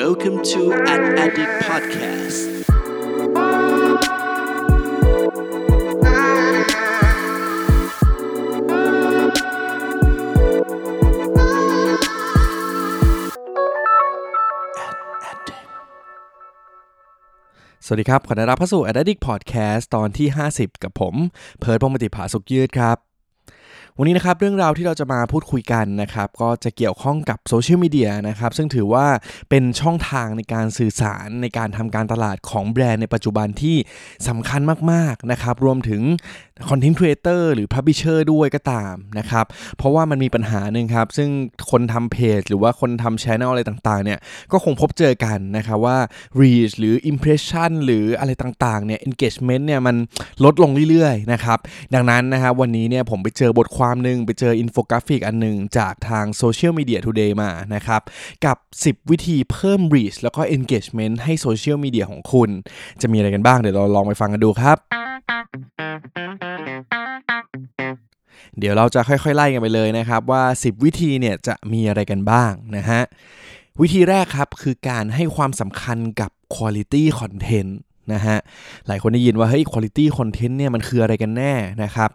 [0.00, 2.38] Welcome to An Addict Podcast
[17.86, 21.14] สวัสดีครับ ขอต้อนรับเข้าสู่ Addict Podcast ตอนที่ 50 กับผม
[21.58, 23.13] เพิร์ดพงศ์ปฏิภาสุกยืดครับ
[23.98, 29.06] วันนี้นะครับเรื่องราวที่เราจะมาพูดคุยกันนะครับก็จะเกี่ยวข้องกับโซเชียลมีเดียนะครับซึ่งถือว่า
[29.50, 33.76] เป็นช่องทางในการสื่อสารในการทำการตลาดของแบรนด์ในปัจจุบันที่
[34.28, 34.60] สำคัญ
[34.92, 36.02] มากๆนะครับรวมถึง
[36.68, 41.28] content creator หรือ publisher ด้วยก็ตามนะครับ เพราะว่ามันมีปัญหาหนึ่งครับ ซึ่ง
[41.70, 44.18] คนทำเพจหรือว่าคนทำช anel อะไรต่างๆเนี่ย
[44.52, 45.98] ก็คงพบเจอกันนะครับว่า
[46.40, 49.96] reach หรือ impression หรืออะไรต่างๆเนี่ย engagement เนี่ยมัน
[50.44, 51.58] ลดลงเรื่อยๆนะครับ
[51.94, 58.02] ดังนั้นนะครับวันนี้เนี่ยผมไปเจอบทความหนึ่งไปเจออินโฟกราฟิกอันหนึ่งจากทาง Social Media Today มานะครับ
[58.44, 62.50] กับ 10 วิธีเพิ่ม reach แล้วก็ engagement ให้โซเชียลมีเดียของคุณ
[63.00, 65.03] จะมีอะไรกันบ้างเดี๋ยวเราลองไปฟังกันดูครับ
[68.58, 73.02] เดี๋ยวเราจะค่อยๆ ไล่กันไปเลยนะครับว่า 10 วิธีเนี่ยจะมีอะไรกันบ้างนะฮะ
[73.80, 77.72] วิธีแรกครับคือการให้ความสำคัญกับ quality content
[78.12, 78.38] นะฮะ
[78.86, 82.08] หลายคนได้ยินว่าเฮ้ย quality content เนี่ยมันคืออะไรกันแน่นะครับ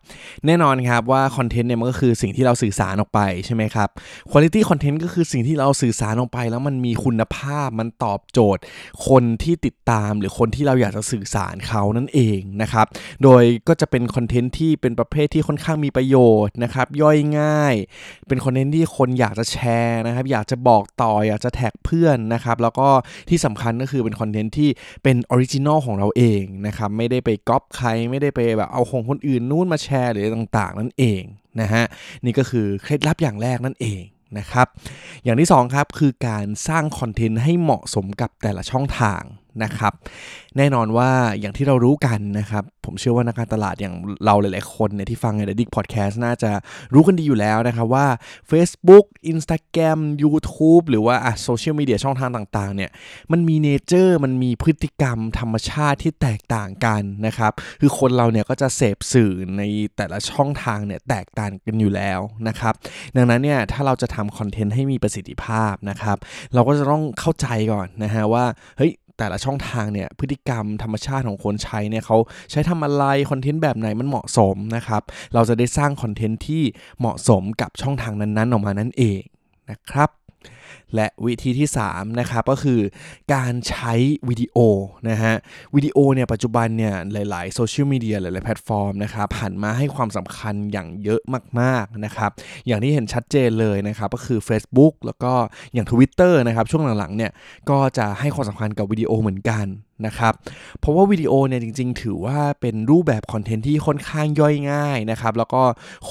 [0.46, 3.90] แน่นอนครับว่าคอนเทนต์เนี่ยมันก็คือสิ่งที่เราสื่อสารออกไปใช่ไหมครับ
[4.32, 8.62] quality content ก็คือสิ่งที่เราสื่อสารออกไป แล้วมันมีคุณภาพมันตอบโจทย์
[9.08, 12.86] คนที่ติดตามหรือคนที่เราอยากจะสื่อสารเขานั่นเองนะครับ
[13.24, 17.76] โดยก็จะเป็นคอนเทนต์ที่เป็นประเภทที่ค่อนข้างมีประโยชน์นะครับย่อยง่าย
[18.28, 22.88] เป็นคอนเทนต์ที่คนอยากจะแชร์นะครับอยากจะบอกต่ออยากจะแท็กเพื่อนนะครับแล้วก็
[23.30, 24.70] ที่สำคัญก็คือเป็นคอนเทนต์ที่
[25.04, 31.22] เป็น original ของเราเองนะครับไม่ได้ไปก๊อปใครไม่ได้ไปแบบเอาของคนอื่นนู่นมาแชร์หรือต่างๆ นั่นเอง
[31.62, 31.84] นะฮะ
[32.26, 34.02] นี่ก็คือเคล็ดลับอย่างแรกนั่นเอง
[34.38, 34.68] นะครับ
[35.24, 39.24] อย่างที่2ครับคือการสร้างคอนเทนต์ให้เหมาะสมกับแต่ละช่องทาง
[39.64, 39.94] นะครับ
[40.58, 46.52] แน่นอนว่าอย่างที่เรารู้กันนะครับ ผมเชื่อว่านักการตลาดอย่างเราหลาย ๆ คนเนี่ยที่ฟังใน Dick Podcast น่าจะ
[46.94, 48.08] รู้กันดีอยู่แล้วนะครับว่า
[48.52, 52.92] Facebook Instagram YouTube หรือว่าโซเชียลมีเดียช่องทางต่าง ๆ เนี่ย
[53.32, 59.62] มันมีเนเจอร์มันมีพฤติกรรมธรรมชาติที่แตกต่างกันนะครับ คือคนเราเนี่ยก็จะเสพสื่อใน
[59.96, 62.74] แต่ละช่องทางเนี่ยแตกต่างกันอยู่แล้วนะครับ
[63.16, 66.18] ดังนั้นเนี่ยถ้าเราจะทำคอนเทนต์ให้มีประสิทธิภาพนะครับ
[66.54, 68.46] เราก็จะต้องเข้าใจก่อนนะฮะว่า
[68.78, 72.18] เฮ้ย แต่ละช่องทางเนี่ยพฤติกรรมธรรมชาติของคนใช้เนี่ยเขา
[72.52, 75.02] ใช้ทำอะไรคอนเทนต์แบบไหนมันเหมาะสมนะครับ
[75.34, 76.64] เราจะได้สร้างคอนเทนต์ที่
[77.00, 79.22] เหมาะสมกับช่องทางนั้นๆออกมานั่นเอง
[79.70, 80.10] นะครับ
[80.96, 82.80] และวิธีที่3นะครับก็คือ
[83.34, 83.94] การใช้
[84.30, 84.58] วิดีโอ
[85.10, 85.36] นะฮะ
[85.76, 91.22] วิดีโอเนี่ยปัจจุบันเนี่ยหลายๆโซเชียลมีเดียหลายๆแพลตฟอร์มนะครับหันมาให้ความสำคัญอย่างเยอะ
[91.60, 92.32] มากๆนะครับ
[92.68, 95.34] อย่างที่เห็นชัดเจนเลยนะครับก็คือ Facebook แล้วก็
[95.74, 97.32] อย่าง Twitter นะครับช่วงหลังๆเนี่ย
[97.70, 99.68] ก็จะให้ความสำคัญกับวิดีโอเหมือนกัน
[100.06, 100.34] นะครับ
[100.80, 105.62] เพราะว่าวิดีโอเนี่ยจริง ๆ ถือว่าเป็นรูปแบบคอนเทนต์ที่ค่อนข้างย่อยง่ายนะครับ แล้วก็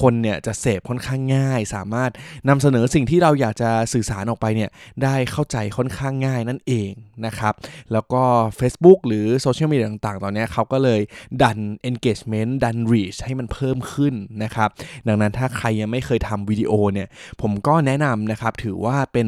[0.00, 2.10] คนเนี่ยจะเสพค่อนข้างง่าย สามารถ
[2.48, 4.70] นำเสนอสิ่งที่เราอยากจะสื่อสารออกไปเนี่ย
[5.02, 6.90] ได้เข้าใจค่อนข้างง่ายนั่นเอง
[7.26, 7.54] นะครับ
[7.92, 8.22] แล้วก็
[8.58, 11.00] Facebook หรือโซเชียลมีเดียต่าง ๆ ตอนนี้เขาก็เลย
[11.42, 11.58] ดัน
[11.90, 14.68] engagement ดัน reach ให้มันเพิ่มขึ้นนะครับ
[15.08, 17.08] ดังนั้นถ้าใครยังไม่เคยทำวิดีโอเนี่ย
[17.40, 19.26] ผมก็แนะนำนะครับ ถือว่าเป็น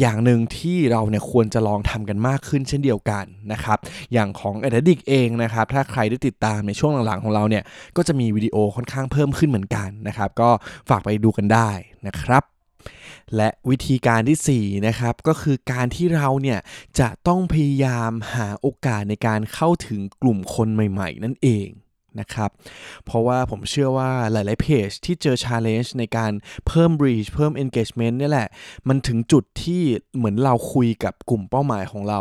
[0.00, 3.78] อย่างหนึ่งที่เราเนี่ยควรจะลองทำกันมากขึ้นเช่นเดียวกันนะครับ
[4.12, 7.64] อย่างของ a d d i c t เองนะครับถ้าใครได้ติดตามในช่วงหลังๆของเราเนี่ย
[7.96, 10.50] ก็จะมีวิดีโอค่อนข้างเพิ่มขึ้นเหมือนกันนะครับก็
[10.88, 11.70] ฝากไปดูกันได้
[12.06, 12.42] นะครับ
[13.36, 16.58] และวิธีการที่4นะครับก็คือการที่เราเนี่ย
[17.00, 21.68] จะต้องพยายามหาโอกาสในการเข้าถึงกลุ่มคนใหม่ ๆ นั่นเอง
[22.20, 22.50] นะครับ
[23.06, 26.32] เพราะว่าผมเชื่อว่าหลาย ๆ เพจที่เจอ challenge ในการ
[26.66, 28.48] เพิ่ม reach เพิ่ม engagement นี่แหละ
[28.88, 29.82] มันถึงจุดที่
[30.16, 32.20] เหมือนเราคุยกับกลุ่มเป้าหมายของเรา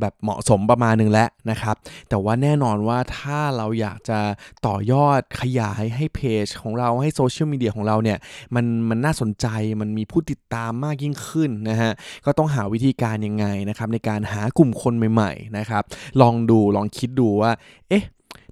[0.00, 1.76] แบบเหมาะสมประมาณนึงแล้วนะครับ
[2.08, 4.18] แต่ว่าแน่นอนว่าถ้าเราอยากจะ
[4.66, 8.18] ต่อยอดขยายให้เพจของเราให้โซเชียลมีเดียของเราเนี่ย
[8.54, 9.46] มันมันน่าสนใจ
[9.80, 11.92] มันมีผู้ติดตามมากยิ่งขึ้นนะฮะ
[12.26, 15.82] ก็ต้องหาวิธีการยังไงนะครับในการหากลุ่มคนใหม่ ๆ นะครับ
[16.20, 17.52] ลองดูลองคิดดูว่า
[17.88, 18.04] เอ๊ะ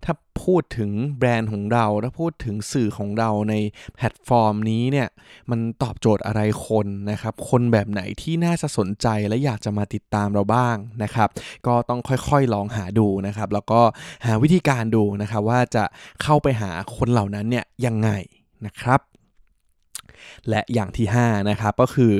[0.04, 0.14] ถ้า
[0.44, 3.54] พูดถึงแบรนด์ของเรา ถ้าพูดถึงสื่อของเราใน
[3.94, 5.08] แพลตฟอร์มนี้เนี่ย
[5.50, 11.28] มันตอบโจทย์อะไรคนนะครับ คนแบบไหนที่น่าจะสนใจและอยากจะมาติดตามเราบ้างนะครับ
[11.66, 13.80] ก็ต้องค่อยๆลองหาดูนะครับ แล้วก็
[14.26, 15.84] หาวิธีการดูนะครับว่าจะ
[16.22, 18.10] เข้าไปหาคนเหล่านั้นเนี่ยยังไง
[18.66, 19.00] นะครับ
[20.48, 22.12] และอย่างที่5นะครับก็คือ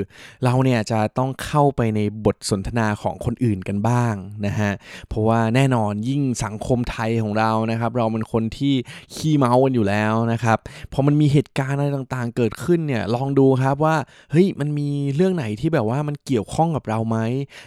[0.44, 4.14] เราเนี่ยจะต้องเข้าไปในบทสนทนาของคนอื่นกันบ้าง
[4.46, 4.72] นะฮะ
[5.08, 8.74] เพราะว่าแน่นอนยิ่งสังคมไทยของเรานะครับ เราเป็นคนที่
[9.14, 10.58] ขี้เมากันอยู่แล้วนะครับ
[10.92, 13.96] พอมันมีเหตุการณ์อะไรต่างๆ เกิดขึ้นเนี่ยลองดูครับว่า
[14.30, 17.18] เฮ้ยมันมีเรื่องไหนที่แบบว่ามันเกี่ยวข้องกับเราไหม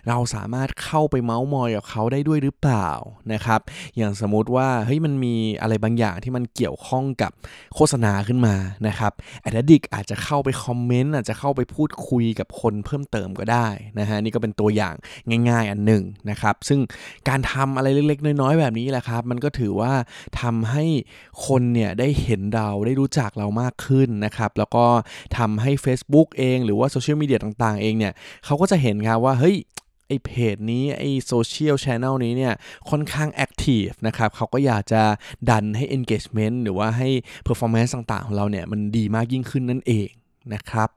[0.10, 2.90] เราสามารถเข้าไปเมาส์มอยกับเขาได้ด้วยหรือเปล่า
[3.34, 3.60] นะครับ
[3.98, 7.32] อย่างสมมติว่าเฮ้ยมันมีอะไรบางอย่างที่มันเกี่ยวข้องกับ
[7.76, 8.56] โฆษณาขึ้นมา
[8.88, 13.68] นะครับแอดดิกอาจจะเข้าไปคอมเมนต์อาจจะเข้าไปพูดคุยกับคนเพิ่มเติมก็ได้
[14.00, 14.96] นะฮะนี่ก็เป็นตัวอย่าง
[15.50, 16.80] ง่าย ๆ อันหนึ่งนะครับซึ่ง
[17.30, 19.94] การทำอะไรเล็ก ๆ น้อยๆแบบนี้แหละครับ มันก็ถือว่า
[20.42, 20.86] ทำให้
[21.46, 24.86] คนเนี่ยได้เห็นเราได้รู้จักเรามากขึ้นนะครับแล้วก็
[25.38, 28.14] ทำให้ Facebook เอง หรือว่าโซเชียลมีเดียต่างๆเองเนี่ย
[28.46, 29.56] เขาก็จะเห็นครับว่าเฮ้ย
[30.08, 32.54] ไอเพจนี้ไอโซเชียลช n นลนี้เนี่ย
[32.90, 35.02] ค่อนข้างแอคทีฟนะครับเขาก็อยากจะ
[35.50, 37.10] ดันให้ engagement หรือว่าให้
[37.48, 40.10] performance ต่างๆ ของเราเนี่ยมันดีมากยิ่งขึ้นนั่นเอง
[40.54, 40.90] นะครับ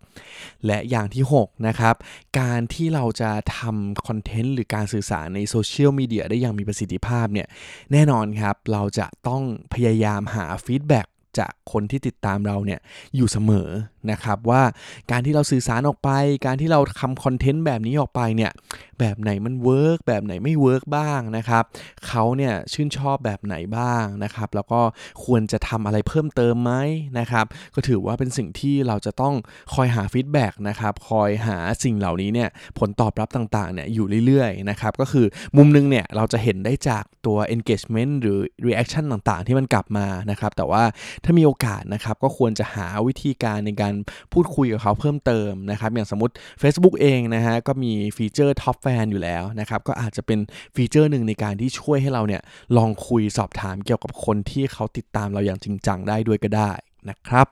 [0.66, 1.94] และอย่างที่ 6 นะครับ
[2.40, 7.48] การที่เราจะทำคอนเทนต์หรือการสื่อสารในโซเชียลมีเดียได้อย่างมีประสิทธิภาพเนี่ย
[7.92, 9.42] แน่นอนครับ เราจะต้อง
[9.74, 11.06] พยายามหา feedback
[11.38, 12.80] จากคนที่ติดตามเราเนี่ย
[13.16, 13.68] อยู่เสมอ
[14.12, 14.62] นะครับว่า
[15.10, 16.10] การที่เราสื่อสารออกไป
[16.46, 18.52] การที่เราทำคอนเทนต์แบบนี้ออกไปเนี่ย
[19.00, 21.64] แบบไหนมัน work แบบไหนไม่ work บ้างนะครับ
[22.06, 24.80] เขาเนี่ยชื่นชอบแบบไหนบ้างนะครับแล้วก็
[25.24, 26.72] ควรจะทำอะไรเพิ่มเติมไหม
[27.18, 29.34] นะครับก็ถือว่าเป็นสิ่งที่เราจะต้อง
[29.74, 32.48] คอยหา feedback นะครับคอยหาสิ่งเหล่านี้เนี่ย
[32.78, 35.26] ผลตอบรับต่างๆเนี่ยอยู่เรื่อยๆนะครับก็คือ
[35.56, 40.82] มุมนึงเนี่ยเราจะเห็นได้จากตัว engagement หรือ reaction ต่างๆ ที่มันกลับมานะครับแต่ว่า
[41.24, 43.94] ถ้ามีโอกาสนะครับก็ควรจะหาวิธีการในการ
[44.32, 50.38] พูดคุยกับเขาเพิ่มเติมนะครับอย่างสมมติ Facebook เองนะฮะก็มีฟีเจอร์ Top Fan อยู่แล้วนะครับก็อาจจะเป็น
[50.76, 52.43] ฟีเจอร์หนึ่งในการที่ช่วยให้เราเนี่ย
[52.76, 56.70] ลองคุยสอบถามเกี่ยวกับคนที่เขาติดตามเราอย่างจริงจังได้ด้วยก็ได้
[57.10, 57.46] นะครับ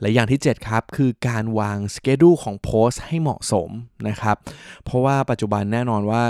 [0.00, 3.70] และอย่างที่ 7 ครับ คือการวางสเกดูของโพสต์ให้เหมาะสม
[4.08, 4.36] นะครับ
[4.84, 6.22] เพราะว่าปัจจุบันแน่นอนว่า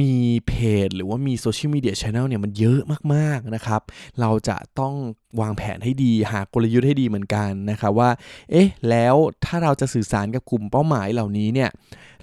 [0.00, 0.12] มี
[0.48, 0.52] เพ
[0.86, 2.80] จหรือว่ามีโซเชียลมีเดียช n นลเนี่ยมันเยอะ
[3.14, 3.82] มาก ๆ นะครับ
[4.20, 4.94] เราจะต้อง
[5.40, 8.10] วางแผนให้ดีหากลยุทธ์ให้ดีเหมือนกันนะครับว่า
[8.50, 11.70] เอ๊ะ แล้วถ้าเราจะสื่อสารกับกลุ่มเป้าหมายเหล่านี้เนี่ย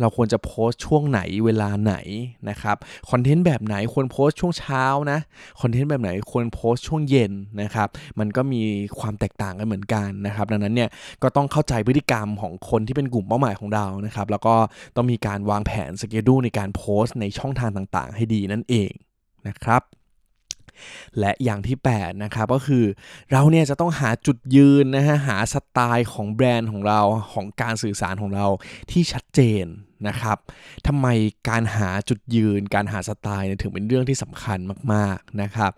[0.01, 1.95] เราควรจะโพสต์ช่วงไหนเวลาไหน
[2.49, 2.77] นะครับ
[3.09, 5.19] คอนเทนต์แบบไหนควรโพสต์ช่วงเช้านะ
[5.61, 7.31] คอนเทนต์แบบไหนควรโพสต์ช่วงเย็น
[7.61, 7.87] นะครับ
[8.19, 8.61] มันก็มี
[8.99, 10.89] ความแตกต่างกันเหมือนกันนะครับ ดังนั้นเนี่ย
[11.23, 14.55] ก็ต้องเข้าใจพฤติกรรมของคนที่เป็นกลุ่มเป้าหมายของเรานะครับ แล้วก็
[14.95, 18.91] ต้องมีการวางแผนสเกดูในการโพสต์ในช่องทางต่างๆ ให้ดีนั่นเอง
[19.47, 19.81] นะครับ
[21.19, 22.85] และอย่างที่8นะครับก็คือ
[23.31, 27.01] เราเนี่ยจะต้องหาจุดยืนนะฮะหาสไตล์ของแบรนด์ของเรา
[27.33, 28.47] ของการสื่อสารของเรา
[28.91, 29.67] ที่ชัดเจน
[30.07, 30.37] นะครับ
[30.87, 31.07] ทำไม
[31.49, 34.59] การหาจุดยืน การหาสไตล์ถึงเป็นเรื่องที่สำคัญ
[34.93, 35.71] มากๆนะครับ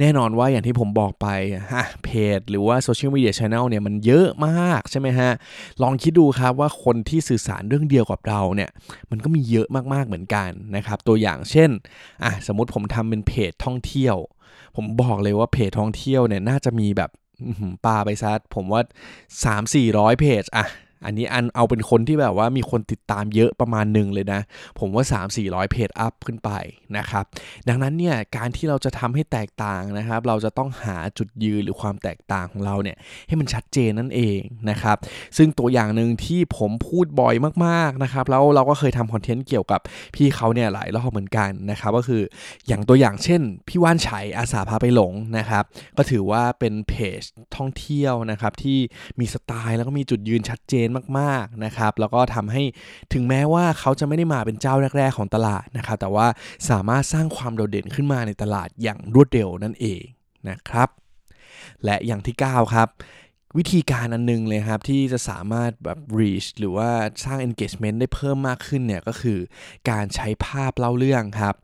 [0.00, 1.26] แน่นอนว่าอย่างที่ผมบอกไป
[1.72, 5.30] ฮะเพจ หรือว่าโซเชียลมีเดียช n นลเนี่ยมันเยอะมากใช่ไหมฮะ
[5.82, 8.70] ลองคิดดูครับว่าคนที่สื่อสารเรื่องเดียวกับเราเนี่ย
[9.10, 11.70] มันก็มีเยอะมากๆเหมือนกันนะครับ ตัวอย่างเช่น
[12.24, 14.16] อะสมมติผมทำเป็นเพจท่องเที่ยว
[14.76, 17.10] ผมบอกเลยว่าเพจท่องเที่ยวเนี่ยน่าจะมีแบบ
[17.86, 18.82] ปลาไปซัดผมว่า
[19.50, 20.66] 3-400 เพจอะ
[21.04, 24.40] อันนี้อันเอาเป็นคนที่แบบว่ามีคนติดตามเยอะประมาณหนึ่งเลยนะ
[24.78, 26.50] ผมว่า 3 400 เพจอัพขึ้นไป
[26.96, 27.24] นะครับ
[27.68, 32.96] ดังนั้นเนี่ยการที่เราจะทำให้แตกต่างนะครับ เราจะต้องหาจุดยืนหรือความแตกต่างของเราเนี่ย
[33.28, 34.40] ให้มันชัดเจนนั่นเอง
[34.70, 34.96] นะครับ
[35.36, 37.34] ซึ่งตัวอย่างหนึ่งที่ผมพูดบ่อย
[37.66, 39.80] มากๆนะครับ แล้วเราก็เคยทำคอนเทนต์เกี่ยวกับ
[40.14, 42.22] พี่เขาเนี่ยหลายรอบเหมือนกันนะครับ ก็คือ
[42.68, 45.64] อย่างตัวอย่างเช่น พี่ว่านชัยอาสาพาไปหลงนะครับ
[45.96, 47.22] ก็ถือว่าเป็นเพจ
[47.56, 48.78] ท่องเที่ยวนะครับที่
[49.20, 50.85] มีสไตล์แล้วก็มีจุดยืนชัดเจน
[51.18, 52.62] มากๆนะครับแล้วก็ทำให้
[53.12, 56.26] ถึงแม้ว่าเขาจะไม่ได้มาเป็นเจ้าแรก ๆ ของตลาดนะครับแต่ว่า
[56.70, 60.02] สามารถสร้างความโดดเด่นขึ้นมาในตลาดอย่างรวดเร็วนั่นเอง
[60.48, 60.88] นะครับ
[61.84, 62.88] และอย่างที่ 9 ครับ
[63.58, 66.90] วิธีการอันนึงเลยครับ ที่จะสามารถแบบ reach หรือว่า
[67.24, 69.38] สร้าง engagement ได้เพิ่มมากขึ้นเนี่ยก็คือ
[69.90, 71.54] การใช้ภาพเล่าเรื่องครับ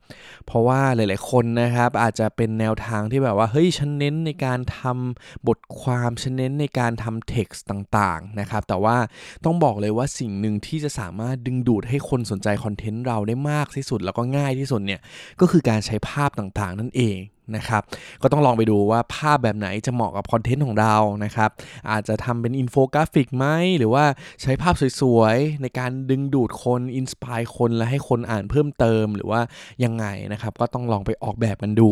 [0.47, 8.97] เพราะว่าหลาย ๆ คนนะครับ อาจจะเป็นแนวทางที่แบบว่า เฮ้ยฉันเน้นในการทำบทความฉันเน้นในการทำ text ต่าง ๆ นะครับ แต่ว่า
[9.45, 15.01] ต้องบอกเลยว่าสิ่งหนึ่งที่จะสามารถดึงดูดให้คนสนใจคอนเทนต์เราได้มากที่สุดแล้วก็ง่ายที่สุดเนี่ย
[15.41, 17.19] ก็คือการใช้ภาพต่าง ๆ นั่นเอง
[17.57, 17.83] นะครับ
[18.23, 21.51] ก็ต้องลองไปดูว่าภาพแบบไหนจะเหมาะกับคอนเทนต์ของเรานะครับ
[21.91, 23.47] อาจจะทำเป็นอินโฟกราฟิกไหม
[23.79, 24.05] หรือว่า
[24.43, 29.41] ใช้ภาพสวยๆ ในการดึงดูดคน inspire คนและให้คนอ่านเพิ่มเติมหรือว่า
[29.85, 31.91] ยังไงนะครับก็ต้องลองไปออกแบบกันดู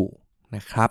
[0.55, 0.89] นะครับ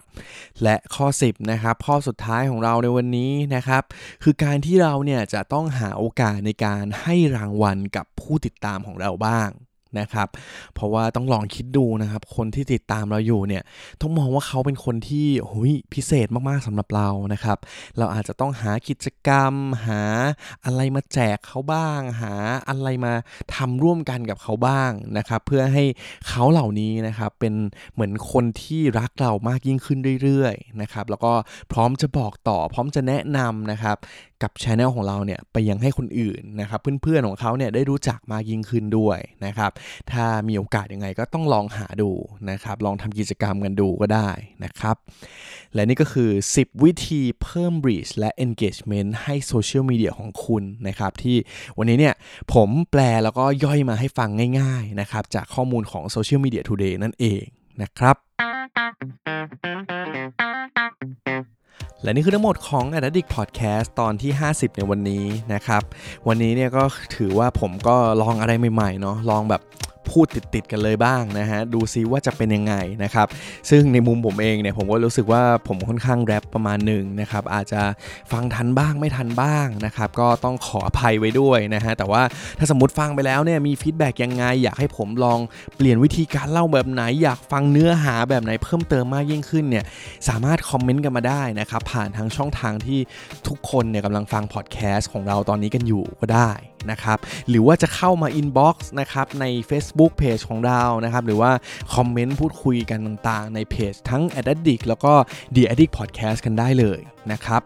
[0.62, 3.83] และข้อ 10นะครับข้อสุดท้ายของเราในวันนี้นะครับ
[4.23, 9.49] คือการที่เราเนี่ยจะต้องหาโอกาสในการให้รางวัลกับผู้ติดตามของเราบ้าง
[9.99, 10.28] นะครับ
[10.75, 13.62] เพราะว่าต้องลองคิดดูนะครับ คนที่ติดตามเราอยู่เนี่ย
[14.00, 17.59] ต้องมองว่าเขาเป็นคนที่หุยพิเศษมากๆสำหรับเรานะครับ
[17.99, 19.54] เราอาจจะต้องหากิจกรรม
[19.87, 20.02] หา
[20.64, 22.35] อะไรมาแจกเขาบ้าง หา
[22.68, 23.12] อะไรมา
[23.54, 25.85] ทำร่วมกันกับเขาบ้างนะครับ เพื่อให้
[26.28, 27.54] เขาเหล่านี้นะครับเป็น
[27.94, 31.32] เหมือนคนที่รักเรามากยิ่งขึ้นเรื่อยๆนะครับ แล้วก็
[31.73, 33.97] พร้อมจะบอกต่อ พร้อมจะแนะนำนะครับ
[34.42, 39.70] กับช anel ของเราเนี่ยไปยังให้คนอื่นนะครับเพื่อนๆของเขาเนี่ยได้รู้จักมากยิ่งขึ้นด้วยนะครับ
[40.12, 42.11] ถ้ามีโอกาสยังไงก็ต้องลองหาดู
[42.50, 44.28] นะครับลองทำกิจกรรมกันดูก็ได้
[44.64, 44.97] นะครับ
[45.75, 51.37] และนี่ก็คือ 10 วิธีเพิ่ม reach และ engagement ให้โซเชียลมีเดียของคุณนะครับที่
[51.78, 52.14] วันนี้เนี่ย
[52.52, 54.30] ผมแปลแล้วก็ย่อยมาให้ฟัง
[54.61, 57.44] ง่ายๆนะครับจากข้อมูลของ Social Media Today นั่นเอง
[57.82, 58.16] นะครับ
[62.02, 65.83] และนี่คือทั้งหมดของ a d d i c t Podcast ตอนที่ 50 ในวันนี้นะครับ
[66.28, 66.83] วันนี้เนี่ยก็
[67.16, 69.62] ถือว่าผมก็ลองอะไรใหม่ๆเนาะลองแบบ
[70.09, 73.26] พูดติดๆกันเลยบ้างนะฮะดูซิว่าจะเป็นยังไงนะครับ
[73.71, 77.83] ซึ่งในมุมผมเองเนี่ยผมก็รู้สึกว่าผมค่อนข้างแรปประมาณหนึ่งนะครับอาจจะ
[78.33, 82.23] ฟังทันบ้างไม่ทันบ้างนะครับก็ต้องขออภัยไว้ด้วยนะฮะแต่ว่า
[82.59, 85.38] ถ้าสมมติฟังไปแล้วเนี่ยมี feedback ยังไง อยากให้ผมลอง
[85.76, 89.85] เปลี่ยนวิธีการเล่าแบบไหน อยากฟังเนื้อหาแบบไหนเพิ่มเติมมากยิ่งขึ้นเนี่ย
[90.28, 92.99] สามารถคอมเมนต์กันมาได้นะครับผ่านทางช่องทางที่
[93.49, 96.50] ทุกคนเนี่ยกำลังฟังพอดแคสต์ของเราตอนนี้กันอยู่ก็ได้
[96.90, 97.18] นะครับ
[97.49, 101.50] หรือว่าจะเข้ามา inbox นะครับใน Facebook Page ของเรานะครับ หรือว่า
[101.94, 105.12] คอมเมนต์พูดคุยกันต่างๆ ในเพจทั้ง a d d i c t แล้วก็
[105.54, 107.00] The Addict Podcast กันได้เลย
[107.32, 107.60] นะครับ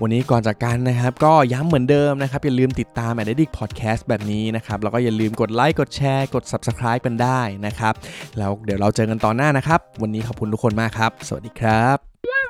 [0.00, 7.94] วันนี้ก่อนจากกันนะครับ ก็ย้ำเหมือนเดิมนะครับ อย่าลืมติดตาม a d d i c t Podcast แบบนี้นะครับ แล้วก็อย่าลืมกดไลค์กดแชร์กด Subscribe กันได้นะครับ
[8.38, 11.96] แล้วเดี๋ยวเราเจอกันตอนหน้านะครับ วันนี้ขอบคุณทุกคนมากครับ สวัสดีครับ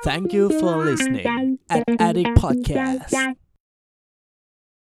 [0.07, 3.40] Thank you for listening at Addict Podcast.